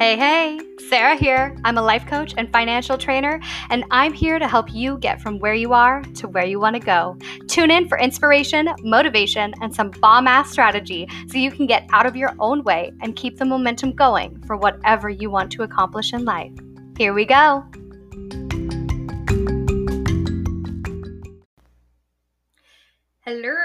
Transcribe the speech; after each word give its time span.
Hey, 0.00 0.16
hey, 0.16 0.58
Sara 0.88 1.14
here. 1.14 1.54
I'm 1.62 1.76
a 1.76 1.82
life 1.82 2.06
coach 2.06 2.32
and 2.38 2.50
financial 2.50 2.96
trainer, 2.96 3.38
and 3.68 3.84
I'm 3.90 4.14
here 4.14 4.38
to 4.38 4.48
help 4.48 4.72
you 4.72 4.96
get 4.96 5.20
from 5.20 5.38
where 5.40 5.52
you 5.52 5.74
are 5.74 6.00
to 6.14 6.26
where 6.26 6.46
you 6.46 6.58
want 6.58 6.76
to 6.76 6.80
go. 6.80 7.18
Tune 7.48 7.70
in 7.70 7.86
for 7.86 7.98
inspiration, 7.98 8.70
motivation, 8.82 9.52
and 9.60 9.74
some 9.74 9.90
bomb 9.90 10.26
ass 10.26 10.50
strategy 10.50 11.06
so 11.28 11.36
you 11.36 11.50
can 11.50 11.66
get 11.66 11.86
out 11.92 12.06
of 12.06 12.16
your 12.16 12.34
own 12.38 12.64
way 12.64 12.92
and 13.02 13.14
keep 13.14 13.36
the 13.36 13.44
momentum 13.44 13.92
going 13.92 14.42
for 14.46 14.56
whatever 14.56 15.10
you 15.10 15.28
want 15.28 15.52
to 15.52 15.64
accomplish 15.64 16.14
in 16.14 16.24
life. 16.24 16.52
Here 16.96 17.12
we 17.12 17.26
go. 17.26 17.66
Hello, 23.26 23.59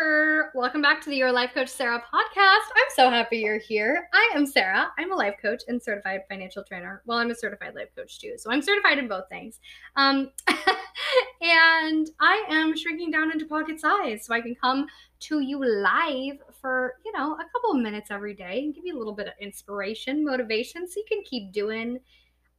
welcome 0.56 0.82
back 0.82 1.02
to 1.02 1.10
the 1.10 1.18
Your 1.18 1.34
Life 1.34 1.54
Coach 1.54 1.68
Sara 1.68 2.02
podcast. 2.02 2.38
I'm 2.38 2.90
so 2.96 3.10
happy 3.10 3.40
you're 3.40 3.60
here. 3.60 4.08
I 4.14 4.32
am 4.36 4.46
Sara. 4.46 4.90
I'm 4.98 5.12
a 5.12 5.16
life 5.16 5.36
coach 5.42 5.64
and 5.68 5.84
certified 5.84 6.22
financial 6.30 6.64
trainer. 6.64 7.02
Well, 7.06 7.18
I'm 7.18 7.30
a 7.30 7.36
certified 7.36 7.76
life 7.76 7.90
coach 7.94 8.22
too, 8.22 8.36
so 8.38 8.50
I'm 8.50 8.62
certified 8.62 8.98
in 8.98 9.10
both 9.10 9.28
things. 9.28 9.60
Um, 9.98 10.32
and 11.42 12.10
I 12.22 12.46
am 12.48 12.78
shrinking 12.78 13.12
down 13.12 13.34
into 13.34 13.46
pocket 13.46 13.82
size 13.82 14.26
so 14.26 14.34
I 14.34 14.40
can 14.40 14.56
come 14.56 14.88
to 15.22 15.42
you 15.42 15.60
live 15.60 16.38
for 16.62 16.94
you 17.04 17.12
know 17.12 17.34
a 17.34 17.46
couple 17.52 17.72
of 17.72 17.82
minutes 17.82 18.10
every 18.10 18.34
day 18.34 18.60
and 18.60 18.74
give 18.74 18.86
you 18.86 18.96
a 18.96 19.00
little 19.00 19.14
bit 19.14 19.28
of 19.28 19.34
inspiration, 19.42 20.24
motivation, 20.24 20.88
so 20.88 21.02
you 21.02 21.06
can 21.06 21.22
keep 21.26 21.52
doing 21.52 22.00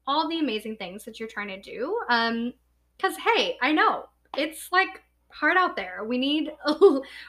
all 0.07 0.29
the 0.29 0.39
amazing 0.39 0.77
things 0.77 1.03
that 1.07 1.19
you're 1.19 1.31
trying 1.31 1.49
to 1.49 1.63
do. 1.63 1.99
Um, 2.11 2.53
because 2.99 3.17
hey, 3.17 3.57
I 3.63 3.73
know 3.73 4.05
it's 4.37 4.69
like 4.71 5.03
hard 5.39 5.57
out 5.57 5.77
there. 5.77 6.05
We 6.05 6.19
need 6.19 6.53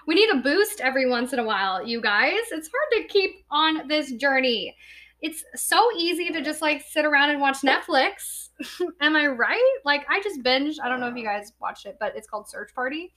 we 0.07 0.15
need 0.15 0.29
a 0.29 0.37
boost 0.37 0.81
every 0.81 1.09
once 1.09 1.33
in 1.33 1.39
a 1.39 1.43
while, 1.43 1.85
you 1.85 2.01
guys. 2.01 2.39
It's 2.51 2.69
hard 2.69 3.03
to 3.03 3.07
keep 3.07 3.45
on 3.51 3.87
this 3.87 4.13
journey. 4.13 4.75
It's 5.21 5.43
so 5.55 5.89
easy 5.97 6.29
to 6.29 6.41
just 6.41 6.61
like 6.61 6.83
sit 6.87 7.05
around 7.05 7.31
and 7.31 7.41
watch 7.41 7.61
Netflix. 7.61 8.49
Am 9.01 9.15
I 9.15 9.27
right? 9.27 9.77
Like 9.83 10.05
I 10.09 10.21
just 10.21 10.43
binged. 10.43 10.75
I 10.81 10.89
don't 10.89 10.99
know 10.99 11.07
if 11.07 11.15
you 11.15 11.23
guys 11.23 11.53
watched 11.59 11.85
it, 11.85 11.97
but 11.99 12.15
it's 12.15 12.27
called 12.27 12.49
Search 12.49 12.73
Party. 12.73 13.13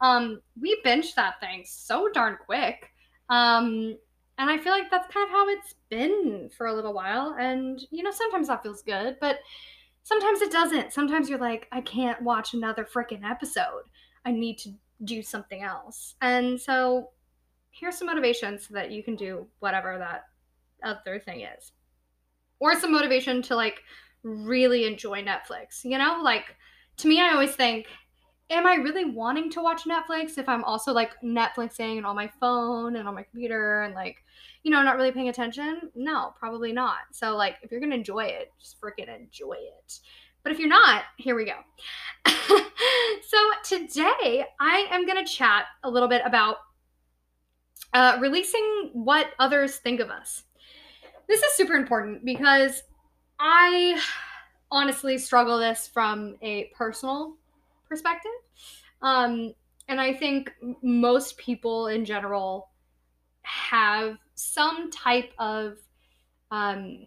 Um, 0.00 0.40
we 0.60 0.80
binged 0.84 1.14
that 1.14 1.40
thing 1.40 1.62
so 1.64 2.08
darn 2.12 2.36
quick. 2.44 2.90
Um, 3.30 3.96
and 4.36 4.50
I 4.50 4.58
feel 4.58 4.72
like 4.72 4.90
that's 4.90 5.12
kind 5.12 5.24
of 5.26 5.30
how 5.30 5.48
it's 5.48 5.74
been 5.90 6.50
for 6.56 6.66
a 6.66 6.74
little 6.74 6.92
while. 6.92 7.36
And 7.38 7.80
you 7.90 8.02
know, 8.02 8.10
sometimes 8.10 8.48
that 8.48 8.62
feels 8.62 8.82
good, 8.82 9.16
but 9.20 9.38
sometimes 10.04 10.40
it 10.42 10.52
doesn't. 10.52 10.92
Sometimes 10.92 11.28
you're 11.28 11.38
like, 11.38 11.66
I 11.72 11.80
can't 11.80 12.20
watch 12.22 12.54
another 12.54 12.84
freaking 12.84 13.28
episode. 13.28 13.82
I 14.24 14.32
need 14.32 14.58
to 14.58 14.72
do 15.04 15.22
something 15.22 15.62
else. 15.62 16.14
And 16.20 16.60
so 16.60 17.10
here's 17.70 17.98
some 17.98 18.06
motivation 18.06 18.58
so 18.58 18.74
that 18.74 18.90
you 18.90 19.02
can 19.02 19.16
do 19.16 19.46
whatever 19.58 19.98
that 19.98 20.24
other 20.82 21.18
thing 21.18 21.40
is. 21.40 21.72
Or 22.60 22.78
some 22.78 22.92
motivation 22.92 23.42
to 23.42 23.56
like 23.56 23.80
really 24.22 24.86
enjoy 24.86 25.22
Netflix. 25.22 25.84
You 25.84 25.98
know, 25.98 26.20
like 26.22 26.56
to 26.98 27.08
me, 27.08 27.20
I 27.20 27.32
always 27.32 27.54
think, 27.54 27.86
am 28.50 28.66
I 28.66 28.74
really 28.74 29.04
wanting 29.04 29.50
to 29.50 29.62
watch 29.62 29.82
Netflix 29.84 30.38
if 30.38 30.48
I'm 30.48 30.64
also 30.64 30.92
like 30.92 31.12
Netflixing 31.22 31.96
and 31.96 32.06
on 32.06 32.16
my 32.16 32.30
phone 32.40 32.96
and 32.96 33.08
on 33.08 33.14
my 33.14 33.22
computer 33.22 33.82
and 33.82 33.94
like, 33.94 34.18
you 34.62 34.70
know, 34.70 34.82
not 34.82 34.96
really 34.96 35.12
paying 35.12 35.28
attention? 35.28 35.90
No, 35.94 36.34
probably 36.38 36.72
not. 36.72 36.98
So, 37.12 37.36
like, 37.36 37.56
if 37.62 37.70
you're 37.70 37.80
gonna 37.80 37.96
enjoy 37.96 38.24
it, 38.24 38.50
just 38.58 38.80
freaking 38.80 39.14
enjoy 39.14 39.56
it. 39.58 39.98
But 40.44 40.52
if 40.52 40.58
you're 40.58 40.68
not, 40.68 41.04
here 41.16 41.34
we 41.34 41.46
go. 41.46 41.58
so 42.26 43.38
today 43.64 44.44
I 44.60 44.86
am 44.90 45.06
going 45.06 45.24
to 45.24 45.30
chat 45.30 45.64
a 45.82 45.90
little 45.90 46.08
bit 46.08 46.20
about 46.24 46.58
uh, 47.94 48.18
releasing 48.20 48.90
what 48.92 49.28
others 49.38 49.78
think 49.78 50.00
of 50.00 50.10
us. 50.10 50.44
This 51.28 51.42
is 51.42 51.54
super 51.54 51.72
important 51.72 52.26
because 52.26 52.82
I 53.40 53.98
honestly 54.70 55.16
struggle 55.16 55.58
this 55.58 55.88
from 55.88 56.36
a 56.42 56.70
personal 56.76 57.36
perspective. 57.88 58.32
Um, 59.00 59.54
and 59.88 59.98
I 59.98 60.12
think 60.12 60.52
most 60.82 61.38
people 61.38 61.86
in 61.86 62.04
general 62.04 62.68
have 63.42 64.18
some 64.34 64.90
type 64.90 65.32
of, 65.38 65.78
um, 66.50 67.06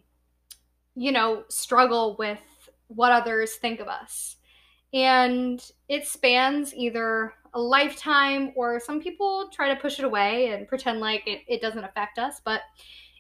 you 0.96 1.12
know, 1.12 1.44
struggle 1.50 2.16
with 2.18 2.40
what 2.88 3.12
others 3.12 3.56
think 3.56 3.80
of 3.80 3.88
us. 3.88 4.38
And 4.94 5.64
it 5.90 6.08
spans 6.08 6.74
either 6.74 7.34
a 7.54 7.60
lifetime 7.60 8.54
or 8.56 8.80
some 8.80 9.02
people 9.02 9.50
try 9.52 9.74
to 9.74 9.80
push 9.80 10.00
it 10.00 10.06
away 10.06 10.52
and 10.52 10.68
pretend 10.68 11.00
like 11.00 11.24
it, 11.28 11.42
it 11.48 11.62
doesn't 11.62 11.84
affect 11.84 12.20
us, 12.20 12.42
but 12.44 12.62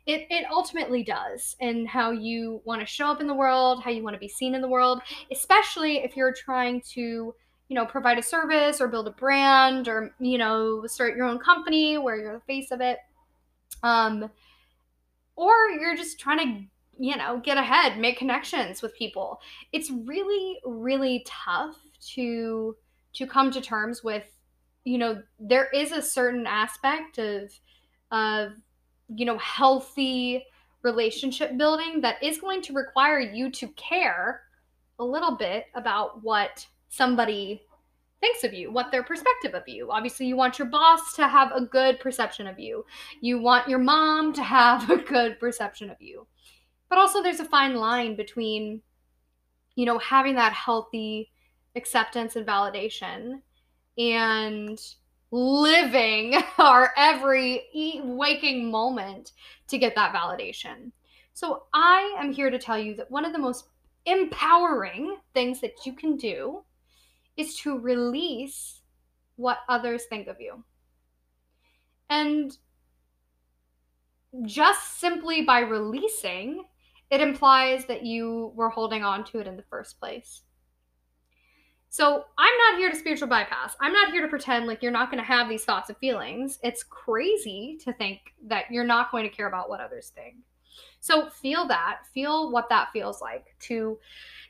it, 0.06 0.26
it 0.30 0.46
ultimately 0.50 1.04
does. 1.04 1.56
And 1.60 1.88
how 1.88 2.12
you 2.12 2.62
want 2.64 2.80
to 2.80 2.88
show 2.88 3.08
up 3.08 3.20
in 3.20 3.28
the 3.28 3.34
world, 3.34 3.84
how 3.84 3.92
you 3.92 4.04
want 4.04 4.14
to 4.14 4.20
be 4.20 4.30
seen 4.30 4.56
in 4.56 4.62
the 4.62 4.68
world, 4.68 5.02
especially 5.32 5.98
if 5.98 6.16
you're 6.16 6.34
trying 6.34 6.82
to 6.94 7.34
you 7.68 7.76
know 7.76 7.86
provide 7.86 8.18
a 8.18 8.24
service 8.24 8.80
or 8.80 8.88
build 8.88 9.08
a 9.08 9.12
brand 9.12 9.88
or 9.88 10.14
you 10.20 10.38
know 10.38 10.86
start 10.88 11.16
your 11.16 11.26
own 11.26 11.38
company 11.38 11.98
where 11.98 12.16
you're 12.16 12.34
the 12.34 12.40
face 12.42 12.72
of 12.72 12.82
it 12.82 13.00
um 13.84 14.30
or 15.36 15.70
you're 15.80 15.96
just 15.96 16.20
trying 16.20 16.38
to 16.40 16.68
you 17.00 17.16
know, 17.18 17.42
get 17.44 17.58
ahead, 17.58 17.98
make 18.00 18.18
connections 18.18 18.82
with 18.82 18.96
people. 18.96 19.40
It's 19.72 19.92
really, 19.92 20.60
really 20.66 21.26
tough 21.28 21.76
to 22.14 22.76
to 23.14 23.26
come 23.26 23.50
to 23.52 23.62
terms 23.62 24.04
with, 24.04 24.26
you 24.84 24.98
know, 24.98 25.22
there 25.40 25.70
is 25.74 25.92
a 25.92 26.02
certain 26.02 26.46
aspect 26.46 27.18
of 27.18 27.52
of 28.12 28.54
you 29.16 29.26
know, 29.26 29.38
healthy 29.38 30.44
relationship 30.84 31.58
building 31.58 32.02
that 32.02 32.22
is 32.22 32.38
going 32.38 32.62
to 32.62 32.74
require 32.74 33.20
you 33.20 33.50
to 33.52 33.68
care 33.70 34.42
a 35.00 35.04
little 35.04 35.36
bit 35.36 35.66
about 35.76 36.24
what 36.24 36.66
somebody 36.90 37.62
thinks 38.20 38.44
of 38.44 38.54
you, 38.54 38.72
what 38.72 38.92
their 38.92 39.04
perspective 39.04 39.54
of 39.54 39.68
you. 39.68 39.92
Obviously, 39.92 40.26
you 40.26 40.36
want 40.36 40.58
your 40.58 40.68
boss 40.68 41.14
to 41.16 41.28
have 41.28 41.52
a 41.52 41.62
good 41.62 42.00
perception 42.00 42.48
of 42.48 42.60
you. 42.60 42.84
You 43.22 43.40
want 43.40 43.70
your 43.70 43.80
mom 43.80 44.34
to 44.34 44.44
have 44.44 44.90
a 44.90 44.98
good 44.98 45.40
perception 45.40 45.90
of 45.90 45.98
you. 46.02 46.26
But 46.90 47.00
also, 47.00 47.22
there's 47.22 47.40
a 47.40 47.46
fine 47.46 47.76
line 47.76 48.16
between, 48.16 48.82
you 49.76 49.86
know, 49.86 49.98
having 50.00 50.36
that 50.36 50.54
healthy 50.54 51.32
acceptance 51.76 52.36
and 52.36 52.48
validation 52.48 53.42
and 53.98 54.80
living 55.32 56.36
our 56.58 56.94
every 56.96 57.64
waking 58.04 58.72
moment 58.72 59.34
to 59.68 59.78
get 59.78 59.96
that 59.96 60.14
validation. 60.14 60.92
So, 61.34 61.64
I 61.74 62.16
am 62.20 62.32
here 62.32 62.50
to 62.50 62.60
tell 62.60 62.80
you 62.80 62.96
that 62.96 63.12
one 63.12 63.26
of 63.26 63.34
the 63.34 63.40
most 63.40 63.68
empowering 64.06 65.18
things 65.34 65.60
that 65.62 65.86
you 65.86 65.94
can 65.94 66.16
do 66.16 66.64
is 67.36 67.56
to 67.58 67.78
release 67.78 68.82
what 69.36 69.60
others 69.70 70.06
think 70.06 70.28
of 70.28 70.42
you. 70.42 70.64
And 72.10 72.58
just 74.46 75.00
simply 75.00 75.42
by 75.42 75.60
releasing, 75.60 76.66
it 77.10 77.22
implies 77.22 77.86
that 77.86 78.06
you 78.06 78.52
were 78.56 78.70
holding 78.70 79.04
on 79.04 79.24
to 79.26 79.40
it 79.40 79.48
in 79.48 79.56
the 79.56 79.64
first 79.64 80.00
place. 80.00 80.42
So 81.90 82.26
I'm 82.38 82.58
not 82.58 82.78
here 82.78 82.90
to 82.90 82.96
spiritual 82.96 83.30
bypass. 83.30 83.76
I'm 83.80 83.94
not 83.94 84.12
here 84.12 84.22
to 84.22 84.28
pretend 84.28 84.68
like 84.68 84.84
you're 84.84 84.92
not 84.92 85.10
going 85.10 85.24
to 85.24 85.28
have 85.28 85.48
these 85.48 85.64
thoughts 85.64 85.90
and 85.90 85.98
feelings. 85.98 86.60
It's 86.62 86.84
crazy 86.84 87.78
to 87.84 87.94
think 87.94 88.20
that 88.46 88.66
you're 88.70 88.84
not 88.84 89.10
going 89.12 89.24
to 89.24 89.36
care 89.36 89.48
about 89.48 89.70
what 89.70 89.80
others 89.80 90.12
think. 90.14 90.36
So 91.00 91.30
feel 91.30 91.68
that, 91.70 92.00
feel 92.14 92.52
what 92.52 92.70
that 92.70 92.90
feels 92.92 93.22
like 93.22 93.56
to 93.62 93.98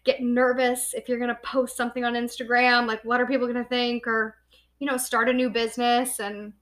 get 0.03 0.21
nervous 0.21 0.93
if 0.93 1.07
you're 1.07 1.19
going 1.19 1.29
to 1.29 1.39
post 1.43 1.77
something 1.77 2.03
on 2.03 2.13
Instagram, 2.13 2.87
like 2.87 3.03
what 3.05 3.21
are 3.21 3.27
people 3.27 3.47
going 3.47 3.63
to 3.63 3.69
think 3.69 4.07
or 4.07 4.35
you 4.79 4.87
know, 4.87 4.97
start 4.97 5.29
a 5.29 5.33
new 5.33 5.49
business 5.49 6.19
and 6.19 6.53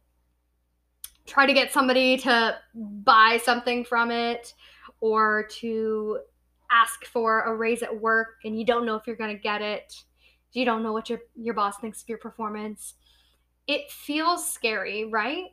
try 1.25 1.45
to 1.45 1.53
get 1.53 1.71
somebody 1.71 2.17
to 2.17 2.55
buy 2.73 3.39
something 3.43 3.83
from 3.83 4.11
it 4.11 4.53
or 5.05 5.47
to 5.47 6.17
ask 6.71 7.05
for 7.05 7.41
a 7.43 7.55
raise 7.55 7.83
at 7.83 8.01
work 8.01 8.39
and 8.43 8.57
you 8.57 8.65
don't 8.65 8.87
know 8.87 8.95
if 8.95 9.05
you're 9.05 9.15
going 9.15 9.35
to 9.35 9.39
get 9.39 9.61
it. 9.61 9.93
You 10.51 10.65
don't 10.65 10.81
know 10.81 10.93
what 10.93 11.11
your 11.11 11.19
your 11.35 11.53
boss 11.53 11.77
thinks 11.77 12.01
of 12.01 12.09
your 12.09 12.17
performance. 12.17 12.95
It 13.67 13.91
feels 13.91 14.51
scary, 14.51 15.05
right? 15.05 15.49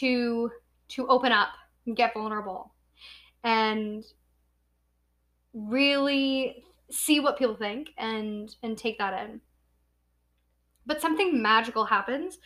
To 0.00 0.50
to 0.88 1.08
open 1.08 1.32
up 1.32 1.48
and 1.86 1.96
get 1.96 2.12
vulnerable 2.12 2.74
and 3.42 4.04
really 5.54 6.62
see 6.90 7.20
what 7.20 7.38
people 7.38 7.56
think 7.56 7.88
and 7.96 8.54
and 8.62 8.76
take 8.76 8.98
that 8.98 9.18
in. 9.24 9.40
But 10.84 11.00
something 11.00 11.40
magical 11.40 11.86
happens 11.86 12.38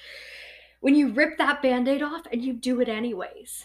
when 0.79 0.95
you 0.95 1.13
rip 1.15 1.37
that 1.39 1.63
band-aid 1.63 2.03
off 2.03 2.27
and 2.31 2.45
you 2.45 2.53
do 2.53 2.81
it 2.81 2.89
anyways. 2.89 3.65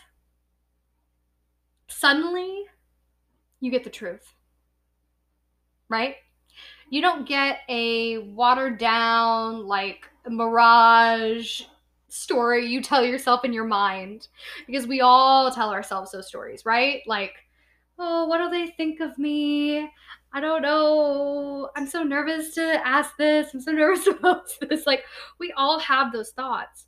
Suddenly, 1.87 2.65
you 3.59 3.71
get 3.71 3.83
the 3.83 3.89
truth. 3.89 4.35
Right? 5.89 6.15
You 6.89 7.01
don't 7.01 7.27
get 7.27 7.59
a 7.69 8.19
watered 8.19 8.77
down, 8.77 9.67
like, 9.67 10.07
mirage 10.27 11.63
story 12.09 12.65
you 12.65 12.81
tell 12.81 13.05
yourself 13.05 13.45
in 13.45 13.53
your 13.53 13.65
mind 13.65 14.27
because 14.67 14.87
we 14.87 15.01
all 15.01 15.51
tell 15.51 15.69
ourselves 15.71 16.11
those 16.11 16.27
stories, 16.27 16.65
right? 16.65 17.01
Like, 17.05 17.33
oh, 17.97 18.25
what'll 18.25 18.49
they 18.49 18.67
think 18.67 18.99
of 18.99 19.17
me? 19.17 19.89
I 20.31 20.39
don't 20.39 20.61
know. 20.61 21.69
I'm 21.75 21.87
so 21.87 22.03
nervous 22.03 22.53
to 22.55 22.81
ask 22.85 23.15
this. 23.17 23.53
I'm 23.53 23.61
so 23.61 23.71
nervous 23.73 24.07
about 24.07 24.49
this. 24.61 24.85
Like, 24.85 25.03
we 25.39 25.51
all 25.57 25.79
have 25.79 26.11
those 26.11 26.31
thoughts. 26.31 26.85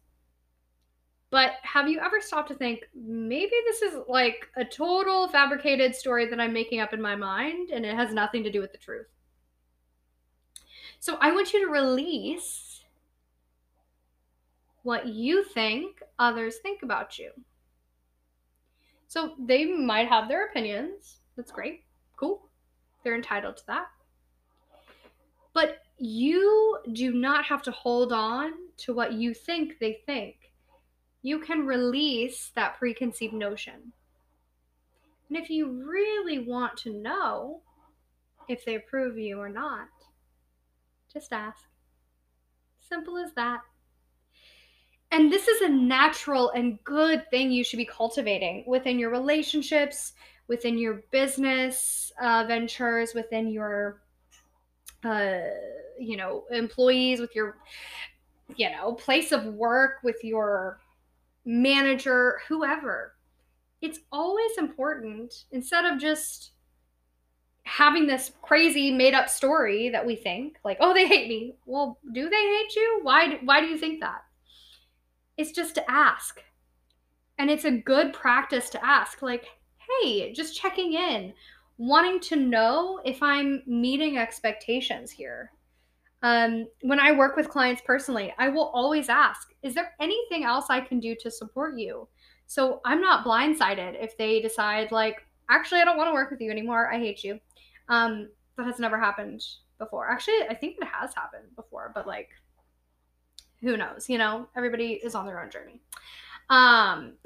But 1.31 1.54
have 1.63 1.88
you 1.88 2.00
ever 2.01 2.19
stopped 2.19 2.50
to 2.50 2.56
think 2.56 2.81
maybe 2.94 3.54
this 3.66 3.81
is 3.81 4.00
like 4.10 4.50
a 4.57 4.66
total 4.66 5.30
fabricated 5.30 5.95
story 5.95 6.28
that 6.28 6.42
I'm 6.42 6.51
making 6.51 6.81
up 6.81 6.94
in 6.94 7.01
my 7.01 7.16
mind 7.16 7.69
and 7.69 7.86
it 7.86 7.95
has 7.95 8.13
nothing 8.13 8.44
to 8.44 8.51
do 8.51 8.60
with 8.60 8.74
the 8.74 8.78
truth? 8.78 9.07
So 11.00 11.18
I 11.22 11.31
want 11.31 11.54
you 11.54 11.66
to 11.66 11.72
release 11.72 12.83
what 14.83 15.07
you 15.07 15.44
think 15.45 16.04
others 16.19 16.57
think 16.57 16.83
about 16.83 17.18
you. 17.18 17.31
So 19.07 19.34
they 19.39 19.66
might 19.66 20.10
have 20.10 20.27
their 20.27 20.48
opinions. 20.48 21.19
That's 21.38 21.51
great. 21.51 21.86
Cool. 22.18 22.42
They're 23.04 23.16
entitled 23.16 23.56
to 23.57 23.68
that. 23.68 23.88
But 25.54 25.80
you 25.98 26.77
do 26.92 27.13
not 27.13 27.45
have 27.45 27.62
to 27.63 27.72
hold 27.72 28.12
on 28.12 28.54
to 28.77 28.94
what 28.94 29.13
you 29.13 29.34
think 29.34 29.80
they 29.80 30.01
think. 30.06 30.36
You 31.21 31.39
can 31.39 31.65
release 31.65 32.51
that 32.56 32.77
preconceived 32.77 33.33
notion. 33.33 33.94
And 35.29 35.38
if 35.38 35.50
you 35.50 35.88
really 35.88 36.39
want 36.39 36.75
to 36.79 36.94
know 36.94 37.62
if 38.50 38.65
they 38.65 38.75
approve 38.75 39.18
you 39.18 39.39
or 39.39 39.47
not, 39.47 39.88
just 41.13 41.31
ask. 41.31 41.63
Simple 42.81 43.18
as 43.18 43.31
that. 43.35 43.62
And 45.12 45.31
this 45.31 45.47
is 45.47 45.62
a 45.62 45.69
natural 45.69 46.50
and 46.50 46.83
good 46.83 47.29
thing 47.29 47.50
you 47.50 47.63
should 47.63 47.77
be 47.77 47.85
cultivating 47.85 48.65
within 48.67 49.00
your 49.00 49.09
relationships, 49.09 50.12
within 50.50 50.77
your 50.77 51.03
business 51.12 52.12
uh, 52.21 52.44
ventures, 52.45 53.13
within 53.13 53.47
your, 53.47 54.01
uh, 55.06 55.39
you 55.97 56.17
know, 56.17 56.44
employees, 56.51 57.21
with 57.21 57.33
your, 57.33 57.57
you 58.57 58.69
know, 58.69 58.94
place 58.95 59.31
of 59.31 59.45
work, 59.45 60.00
with 60.03 60.21
your 60.24 60.81
manager, 61.45 62.39
whoever. 62.47 63.15
It's 63.81 63.99
always 64.11 64.57
important 64.57 65.33
instead 65.51 65.85
of 65.85 65.99
just 65.99 66.51
having 67.63 68.07
this 68.07 68.31
crazy 68.41 68.91
made 68.91 69.13
up 69.13 69.29
story 69.29 69.89
that 69.89 70.05
we 70.05 70.15
think 70.15 70.57
like 70.65 70.77
oh 70.79 70.95
they 70.95 71.05
hate 71.05 71.29
me 71.29 71.53
well 71.67 71.99
do 72.11 72.27
they 72.27 72.35
hate 72.35 72.75
you 72.75 72.99
why 73.03 73.38
why 73.43 73.61
do 73.61 73.67
you 73.67 73.77
think 73.77 73.99
that 73.99 74.23
it's 75.41 75.51
just 75.51 75.75
to 75.75 75.91
ask. 75.91 76.39
And 77.38 77.49
it's 77.49 77.65
a 77.65 77.71
good 77.71 78.13
practice 78.13 78.69
to 78.71 78.85
ask, 78.85 79.21
like, 79.21 79.45
hey, 80.03 80.31
just 80.33 80.55
checking 80.55 80.93
in, 80.93 81.33
wanting 81.77 82.19
to 82.21 82.35
know 82.35 83.01
if 83.03 83.23
I'm 83.23 83.63
meeting 83.65 84.17
expectations 84.17 85.11
here. 85.11 85.51
Um, 86.23 86.68
when 86.81 87.00
I 87.00 87.12
work 87.12 87.35
with 87.35 87.50
clients 87.50 87.81
personally, 87.85 88.33
I 88.38 88.50
will 88.50 88.71
always 88.73 89.09
ask, 89.09 89.53
is 89.63 89.73
there 89.73 89.94
anything 90.00 90.44
else 90.44 90.65
I 90.69 90.81
can 90.81 91.00
do 91.00 91.15
to 91.21 91.31
support 91.31 91.77
you? 91.77 92.07
So 92.45 92.81
I'm 92.85 93.01
not 93.01 93.25
blindsided 93.25 94.01
if 94.01 94.18
they 94.18 94.41
decide, 94.41 94.91
like, 94.91 95.25
actually, 95.50 95.81
I 95.81 95.85
don't 95.85 95.97
want 95.97 96.09
to 96.09 96.13
work 96.13 96.29
with 96.29 96.41
you 96.41 96.51
anymore. 96.51 96.91
I 96.94 97.00
hate 97.00 97.23
you. 97.23 97.39
Um, 97.89 98.29
that 98.57 98.65
has 98.65 98.79
never 98.79 99.00
happened 99.00 99.41
before. 99.77 100.09
Actually, 100.09 100.44
I 100.50 100.53
think 100.53 100.77
it 100.77 100.88
has 100.88 101.13
happened 101.15 101.56
before, 101.56 101.91
but 101.95 102.06
like, 102.06 102.29
who 103.62 103.77
knows? 103.77 104.09
You 104.09 104.17
know, 104.17 104.47
everybody 104.56 104.94
is 104.94 105.15
on 105.15 105.25
their 105.25 105.41
own 105.41 105.50
journey. 105.50 105.81
Um, 106.50 107.13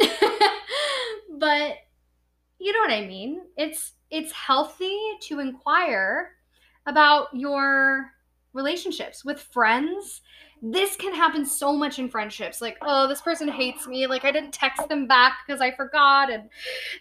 but 1.37 1.75
you 2.59 2.73
know 2.73 2.79
what 2.79 2.91
I 2.91 3.05
mean? 3.05 3.41
It's 3.57 3.93
it's 4.09 4.31
healthy 4.31 4.97
to 5.21 5.39
inquire 5.39 6.31
about 6.85 7.27
your 7.33 8.11
relationships 8.55 9.23
with 9.23 9.39
friends. 9.39 10.21
This 10.61 10.95
can 10.95 11.13
happen 11.13 11.45
so 11.45 11.73
much 11.73 11.99
in 11.99 12.09
friendships. 12.09 12.61
Like, 12.61 12.77
oh, 12.81 13.07
this 13.07 13.21
person 13.21 13.47
hates 13.47 13.85
me. 13.85 14.07
Like, 14.07 14.23
I 14.23 14.31
didn't 14.31 14.53
text 14.53 14.87
them 14.89 15.05
back 15.05 15.39
because 15.45 15.61
I 15.61 15.71
forgot. 15.75 16.31
And 16.31 16.49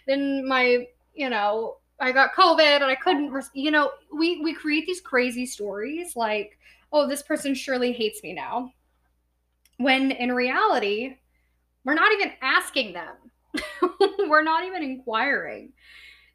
then 0.05 0.47
my, 0.47 0.85
you 1.15 1.29
know, 1.29 1.77
I 1.99 2.11
got 2.11 2.33
COVID 2.33 2.59
and 2.59 2.83
I 2.83 2.95
couldn't, 2.95 3.33
you 3.53 3.71
know, 3.71 3.91
we, 4.13 4.41
we 4.41 4.53
create 4.53 4.85
these 4.85 5.01
crazy 5.01 5.45
stories 5.45 6.15
like, 6.15 6.59
oh, 6.91 7.07
this 7.07 7.23
person 7.23 7.55
surely 7.55 7.93
hates 7.93 8.21
me 8.21 8.33
now. 8.33 8.71
When 9.77 10.11
in 10.11 10.33
reality, 10.33 11.17
we're 11.85 11.95
not 11.95 12.11
even 12.11 12.33
asking 12.41 12.93
them. 12.93 13.15
we're 14.27 14.43
not 14.43 14.65
even 14.65 14.83
inquiring. 14.83 15.71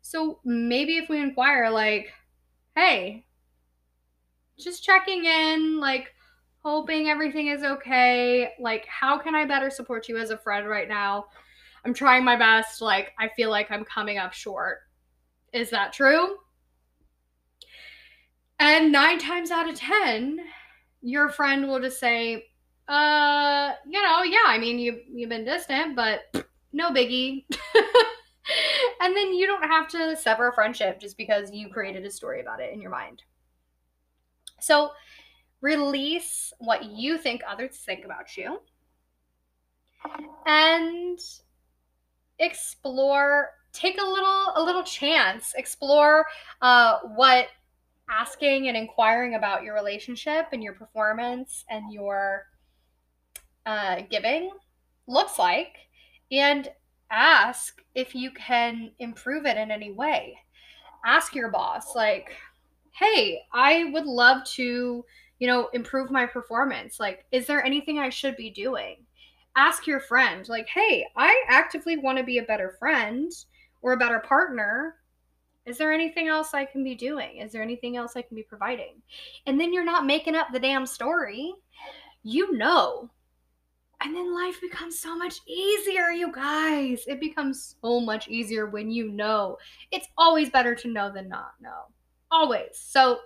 So 0.01 0.41
maybe 0.45 0.97
if 0.97 1.09
we 1.11 1.21
inquire, 1.21 1.69
like, 1.69 2.11
hey, 2.75 3.27
just 4.65 4.85
checking 4.85 5.25
in, 5.25 5.81
like, 5.81 6.15
hoping 6.63 7.09
everything 7.09 7.49
is 7.49 7.63
okay. 7.63 8.53
Like, 8.61 8.87
how 8.87 9.19
can 9.19 9.35
I 9.35 9.45
better 9.45 9.71
support 9.71 10.09
you 10.09 10.19
as 10.19 10.31
a 10.31 10.39
friend 10.39 10.69
right 10.69 10.89
now? 10.89 11.27
I'm 11.85 11.95
trying 11.95 12.25
my 12.25 12.37
best. 12.37 12.83
Like, 12.83 13.13
I 13.19 13.29
feel 13.29 13.51
like 13.51 13.71
I'm 13.71 13.85
coming 13.85 14.19
up 14.19 14.33
short. 14.33 14.81
Is 15.53 15.71
that 15.71 15.93
true? 15.93 16.37
And 18.59 18.93
nine 18.93 19.19
times 19.19 19.51
out 19.51 19.69
of 19.69 19.75
10, 19.75 20.39
your 21.01 21.31
friend 21.31 21.67
will 21.67 21.81
just 21.81 21.99
say, 21.99 22.45
uh, 22.89 23.73
you 23.87 24.03
know, 24.03 24.23
yeah, 24.23 24.45
I 24.47 24.59
mean, 24.59 24.79
you 24.79 25.01
you've 25.11 25.31
been 25.31 25.45
distant, 25.45 25.97
but 25.97 26.21
no 26.73 26.91
biggie. 26.91 27.45
and 29.01 29.17
then 29.17 29.33
you 29.33 29.47
don't 29.47 29.63
have 29.63 29.89
to 29.89 30.17
sever 30.17 30.49
a 30.49 30.53
friendship 30.53 31.01
just 31.01 31.17
because 31.17 31.53
you 31.53 31.69
created 31.69 32.05
a 32.05 32.11
story 32.11 32.41
about 32.41 32.61
it 32.61 32.73
in 32.73 32.81
your 32.81 32.91
mind. 32.91 33.23
So, 34.63 34.91
release 35.61 36.53
what 36.59 36.85
you 36.85 37.19
think 37.19 37.43
others 37.47 37.77
think 37.77 38.05
about 38.05 38.37
you 38.37 38.61
and 40.47 41.19
explore 42.39 43.51
take 43.75 44.01
a 44.01 44.05
little 44.05 44.53
a 44.57 44.63
little 44.63 44.83
chance 44.83 45.53
explore 45.57 46.25
uh, 46.63 46.99
what 47.15 47.49
asking 48.09 48.69
and 48.69 48.77
inquiring 48.77 49.35
about 49.35 49.63
your 49.63 49.75
relationship 49.75 50.47
and 50.53 50.63
your 50.63 50.73
performance 50.73 51.65
and 51.69 51.93
your 51.93 52.47
uh, 53.67 54.01
giving 54.11 54.51
looks 55.07 55.39
like 55.39 55.77
and 56.33 56.71
ask 57.11 57.83
if 57.95 58.15
you 58.15 58.31
can 58.33 58.93
improve 58.99 59.47
it 59.47 59.57
in 59.57 59.71
any 59.71 59.93
way. 59.93 60.39
Ask 61.05 61.35
your 61.35 61.51
boss, 61.51 61.95
like, 61.95 62.31
hey, 62.93 63.41
I 63.53 63.91
would 63.93 64.07
love 64.07 64.45
to, 64.55 65.05
you 65.39 65.47
know, 65.47 65.69
improve 65.73 66.11
my 66.11 66.27
performance. 66.27 67.01
Like, 67.01 67.25
is 67.33 67.47
there 67.47 67.65
anything 67.65 67.99
I 67.99 68.11
should 68.11 68.37
be 68.37 68.51
doing? 68.51 68.97
Ask 69.57 69.87
your 69.87 70.01
friend, 70.01 70.49
like, 70.49 70.69
hey, 70.69 71.07
I 71.17 71.43
actively 71.49 71.97
want 71.99 72.19
to 72.19 72.25
be 72.25 72.39
a 72.39 72.45
better 72.45 72.77
friend 72.79 73.33
or 73.83 73.93
a 73.93 73.99
better 73.99 74.21
partner. 74.21 74.97
Is 75.67 75.77
there 75.77 75.93
anything 75.93 76.29
else 76.29 76.55
I 76.55 76.65
can 76.65 76.85
be 76.85 76.95
doing? 76.95 77.39
Is 77.39 77.53
there 77.53 77.63
anything 77.63 77.97
else 77.97 78.17
I 78.17 78.23
can 78.23 78.37
be 78.37 78.43
providing? 78.43 79.03
And 79.47 79.61
then 79.61 79.73
you're 79.73 79.85
not 79.85 80.07
making 80.07 80.37
up 80.37 80.49
the 80.53 80.61
damn 80.61 80.87
story. 80.87 81.53
You 82.23 82.53
know 82.53 83.11
and 84.03 84.15
then 84.15 84.35
life 84.35 84.61
becomes 84.61 84.99
so 84.99 85.17
much 85.17 85.41
easier, 85.47 86.11
you 86.11 86.33
guys. 86.33 87.05
It 87.07 87.21
becomes 87.21 87.77
so 87.83 88.01
much 88.01 88.29
easier 88.29 88.67
when 88.67 88.91
you 88.91 89.11
know. 89.11 89.59
It's 89.91 90.09
always 90.17 90.49
better 90.49 90.75
to 90.77 90.89
know 90.89 91.13
than 91.13 91.29
not 91.29 91.53
know. 91.61 91.89
Always. 92.31 92.71
So 92.73 93.19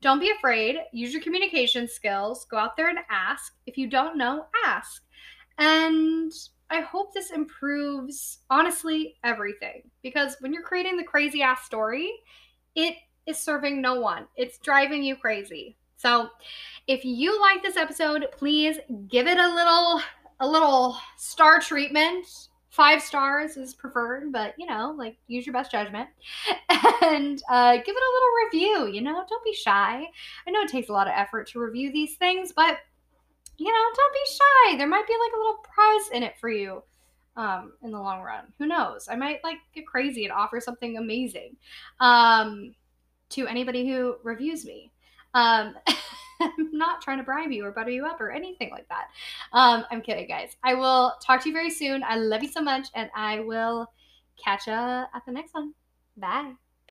don't 0.00 0.20
be 0.20 0.30
afraid. 0.30 0.76
Use 0.92 1.12
your 1.12 1.22
communication 1.22 1.88
skills. 1.88 2.46
Go 2.50 2.56
out 2.56 2.76
there 2.76 2.88
and 2.88 2.98
ask. 3.10 3.54
If 3.66 3.76
you 3.76 3.88
don't 3.88 4.16
know, 4.16 4.46
ask. 4.64 5.02
And 5.58 6.32
I 6.70 6.80
hope 6.80 7.14
this 7.14 7.30
improves, 7.30 8.38
honestly, 8.50 9.16
everything. 9.24 9.82
Because 10.02 10.36
when 10.40 10.52
you're 10.52 10.62
creating 10.62 10.96
the 10.96 11.04
crazy 11.04 11.42
ass 11.42 11.64
story, 11.64 12.10
it 12.74 12.96
is 13.26 13.38
serving 13.38 13.80
no 13.80 14.00
one, 14.00 14.26
it's 14.36 14.58
driving 14.58 15.02
you 15.02 15.16
crazy. 15.16 15.76
So, 15.96 16.28
if 16.86 17.04
you 17.04 17.40
like 17.40 17.62
this 17.62 17.76
episode, 17.76 18.26
please 18.36 18.78
give 19.08 19.26
it 19.26 19.38
a 19.38 19.54
little 19.54 20.00
a 20.40 20.46
little 20.46 20.96
star 21.16 21.58
treatment. 21.58 22.26
Five 22.76 23.00
stars 23.00 23.56
is 23.56 23.72
preferred, 23.72 24.30
but 24.32 24.52
you 24.58 24.66
know, 24.66 24.94
like 24.98 25.16
use 25.28 25.46
your 25.46 25.54
best 25.54 25.72
judgment 25.72 26.10
and 27.02 27.42
uh, 27.48 27.76
give 27.76 27.96
it 27.96 28.02
a 28.02 28.12
little 28.12 28.84
review. 28.84 28.94
You 28.94 29.00
know, 29.00 29.24
don't 29.26 29.44
be 29.44 29.54
shy. 29.54 30.04
I 30.46 30.50
know 30.50 30.60
it 30.60 30.68
takes 30.68 30.90
a 30.90 30.92
lot 30.92 31.06
of 31.06 31.14
effort 31.16 31.48
to 31.48 31.58
review 31.58 31.90
these 31.90 32.16
things, 32.16 32.52
but 32.54 32.76
you 33.56 33.66
know, 33.66 33.84
don't 33.96 34.12
be 34.12 34.30
shy. 34.30 34.76
There 34.76 34.86
might 34.86 35.06
be 35.06 35.14
like 35.14 35.32
a 35.34 35.38
little 35.38 35.56
prize 35.62 36.10
in 36.12 36.22
it 36.22 36.34
for 36.38 36.50
you 36.50 36.82
um, 37.38 37.72
in 37.82 37.92
the 37.92 37.98
long 37.98 38.20
run. 38.20 38.52
Who 38.58 38.66
knows? 38.66 39.08
I 39.10 39.16
might 39.16 39.42
like 39.42 39.56
get 39.74 39.86
crazy 39.86 40.24
and 40.24 40.32
offer 40.32 40.60
something 40.60 40.98
amazing 40.98 41.56
um, 42.00 42.74
to 43.30 43.46
anybody 43.46 43.88
who 43.88 44.16
reviews 44.22 44.66
me. 44.66 44.92
Um, 45.32 45.76
I'm 46.40 46.70
not 46.72 47.02
trying 47.02 47.18
to 47.18 47.24
bribe 47.24 47.52
you 47.52 47.64
or 47.64 47.72
butter 47.72 47.90
you 47.90 48.06
up 48.06 48.20
or 48.20 48.30
anything 48.30 48.70
like 48.70 48.88
that. 48.88 49.08
Um, 49.52 49.84
I'm 49.90 50.02
kidding, 50.02 50.26
guys. 50.26 50.56
I 50.62 50.74
will 50.74 51.14
talk 51.22 51.42
to 51.42 51.48
you 51.48 51.54
very 51.54 51.70
soon. 51.70 52.02
I 52.02 52.16
love 52.16 52.42
you 52.42 52.50
so 52.50 52.62
much, 52.62 52.88
and 52.94 53.10
I 53.14 53.40
will 53.40 53.90
catch 54.42 54.66
you 54.66 54.72
at 54.72 55.22
the 55.26 55.32
next 55.32 55.54
one. 55.54 55.74
Bye. 56.16 56.65